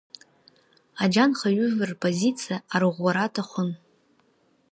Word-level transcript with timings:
Аџьанхаҩыжәлар 1.03 1.89
рпозициа 1.93 2.55
арӷәӷәара 2.73 3.23
аҭахын. 3.25 3.69